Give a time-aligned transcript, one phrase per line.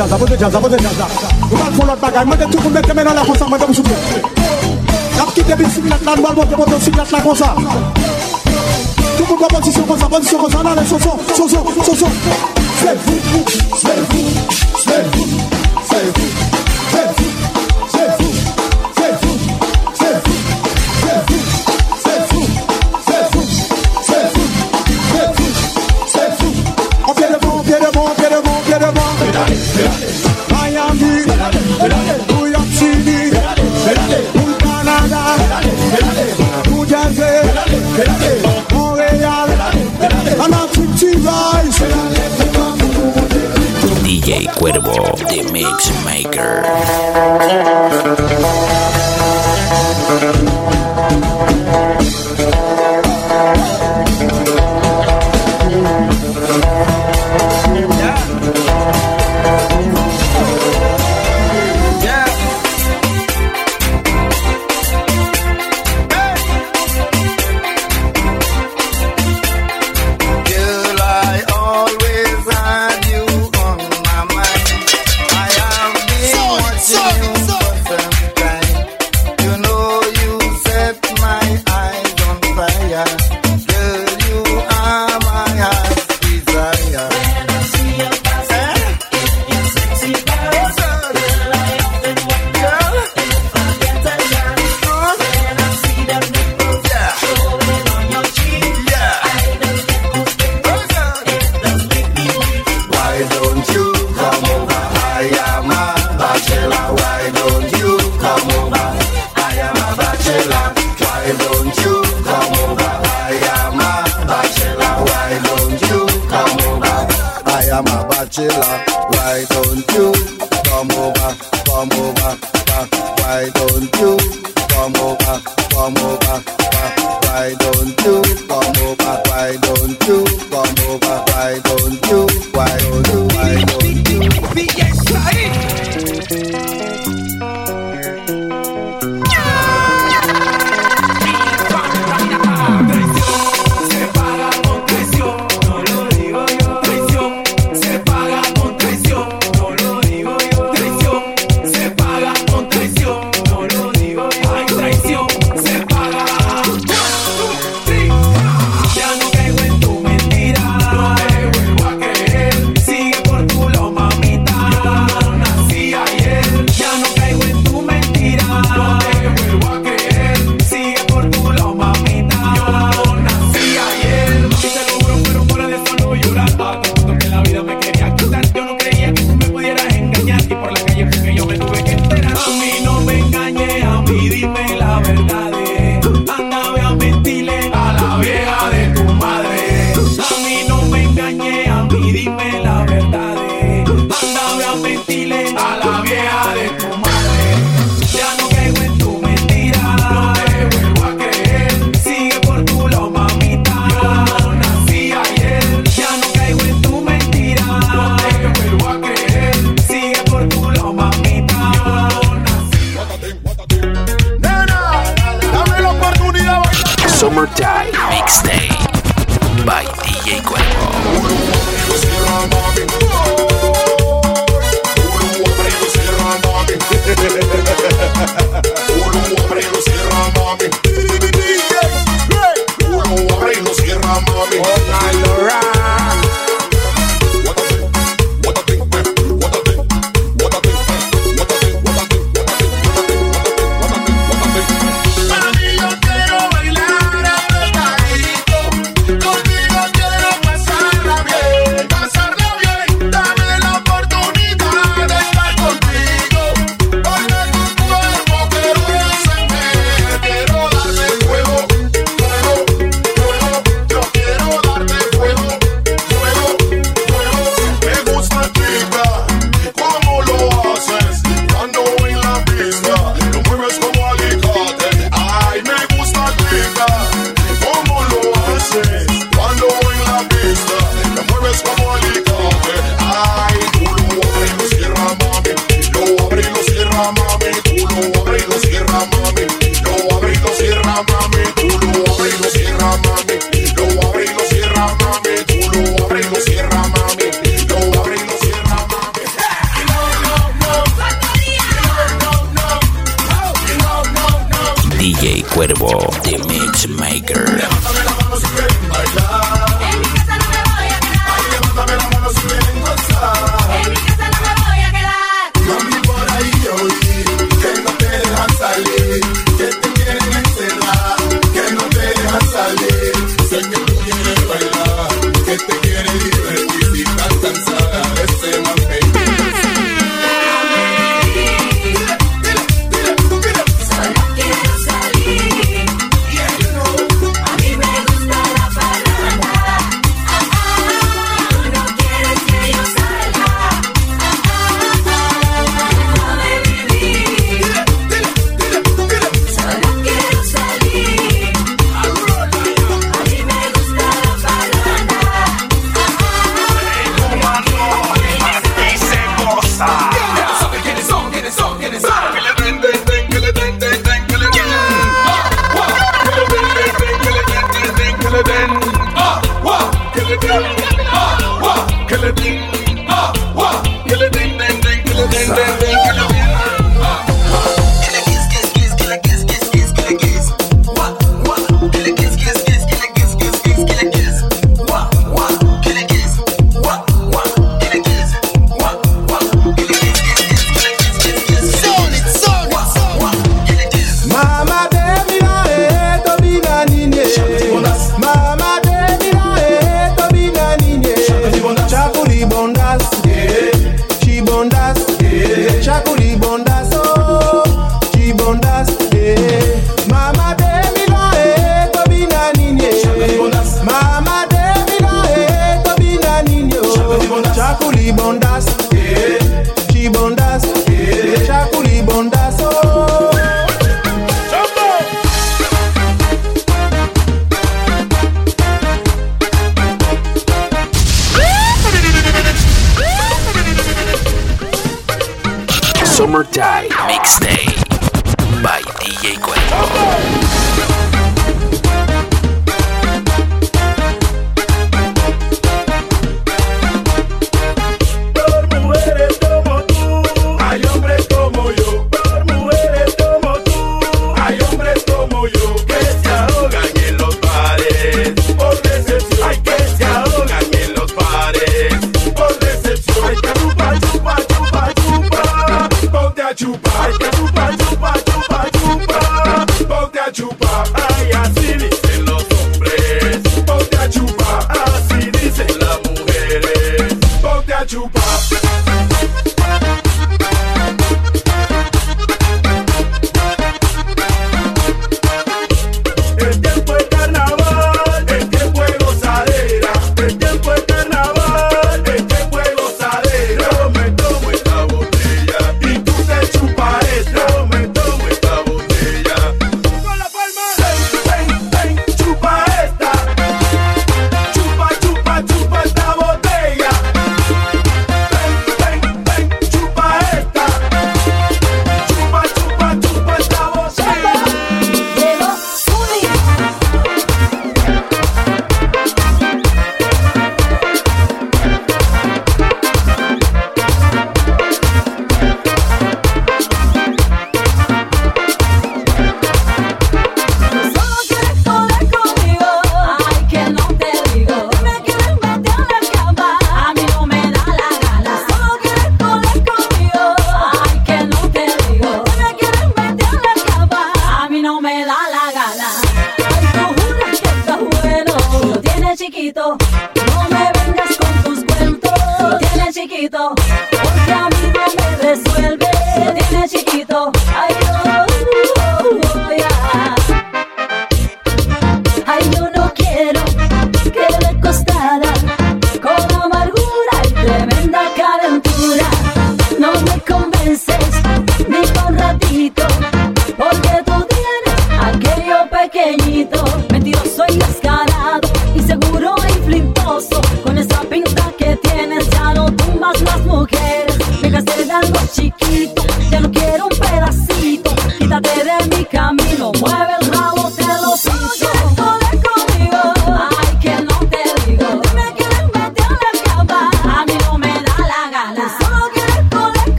[0.00, 1.06] jazz, abode jazz, abode jazz la
[1.50, 3.60] Ou bal fon lot bagay, mwen de tou pou mette men an la konsa, mwen
[3.60, 3.96] de msoupe
[5.18, 7.52] Nap ki debil siglet la, nou al monte monte siglet la konsa.
[9.18, 12.18] Tou pou gwa posisyon konsa, posisyon konsa, nan le son son, son son, son son
[12.80, 13.44] Sve vou,
[13.76, 14.69] sve vou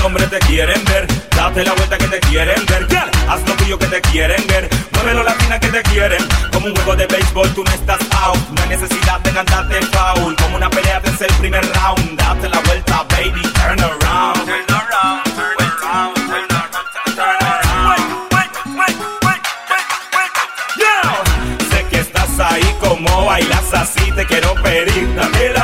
[0.00, 1.06] hombres te quieren ver.
[1.36, 2.86] Date la vuelta que te quieren ver.
[2.88, 4.68] Girl, haz lo tuyo que te quieren ver.
[4.92, 6.22] Muévelo latina que te quieren.
[6.52, 8.38] Como un juego de béisbol, tú no estás out.
[8.50, 10.36] No hay necesidad de cantarte foul.
[10.36, 12.16] Como una pelea desde el primer round.
[12.16, 13.42] Date la vuelta, baby.
[13.42, 14.46] Turn around.
[14.46, 15.24] Turn around.
[15.36, 16.14] Turn around.
[16.16, 17.16] Turn around.
[17.16, 18.00] Turn around.
[18.32, 20.32] Wait, wait, wait,
[20.76, 21.24] yeah.
[21.70, 25.59] Sé que estás Ahí como bailas así te quiero pedir, dame la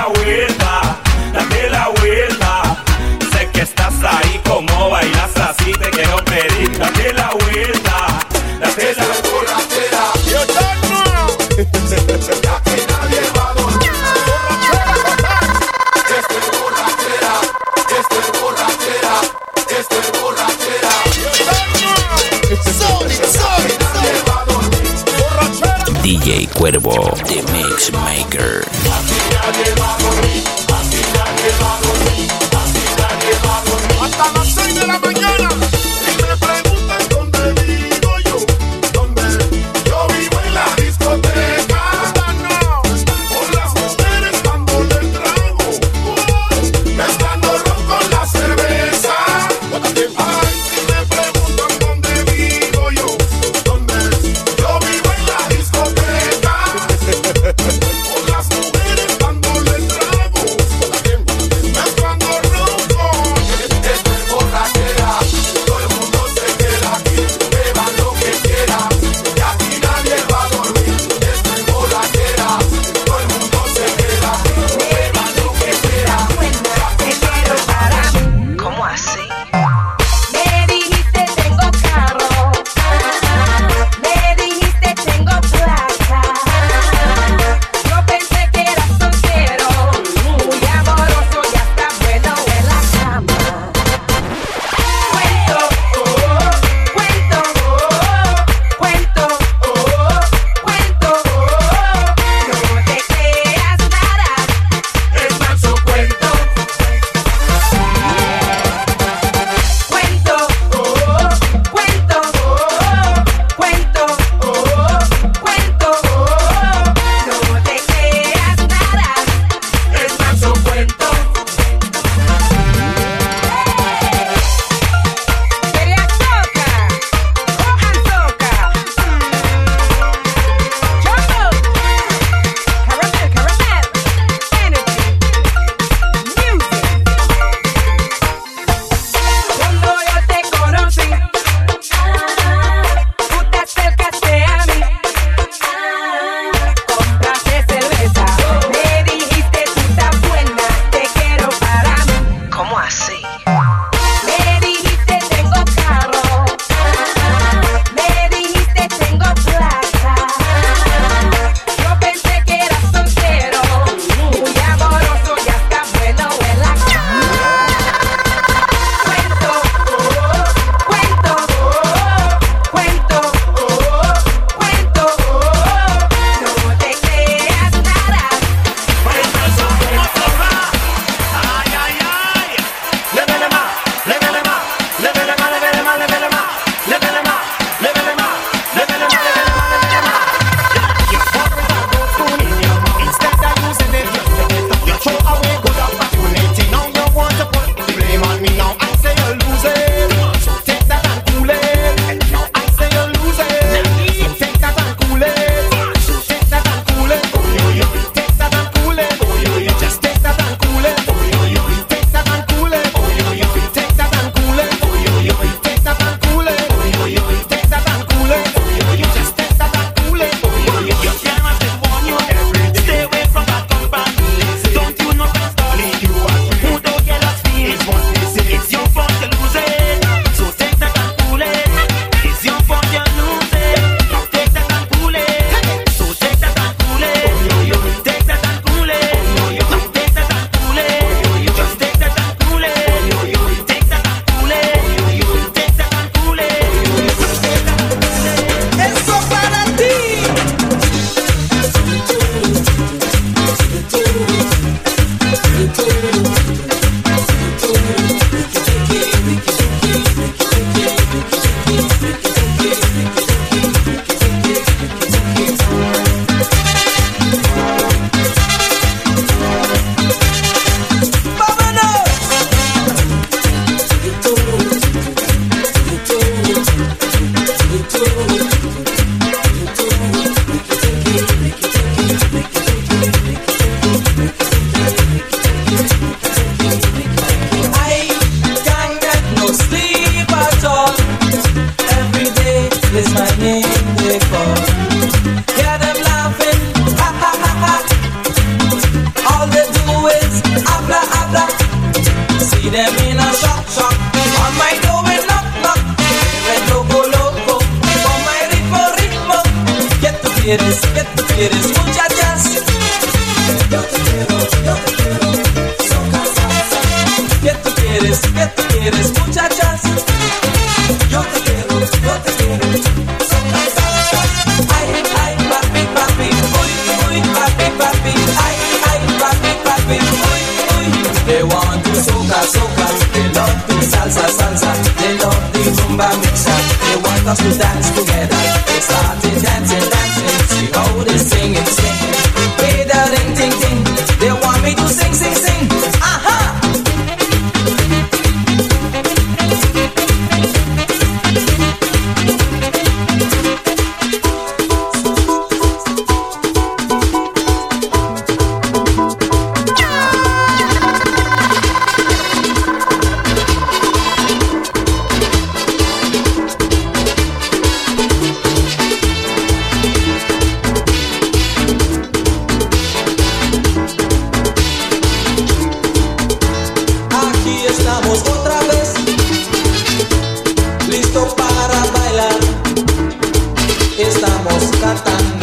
[384.87, 385.36] understand